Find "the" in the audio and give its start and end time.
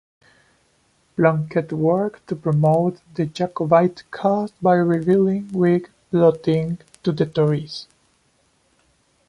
3.13-3.27, 7.11-7.27